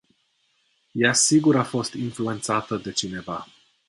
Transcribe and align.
Ea 0.91 1.13
sigur 1.13 1.55
a 1.55 1.63
fost 1.63 1.93
influentata 1.93 2.77
de 2.77 2.91
cineva. 2.91 3.47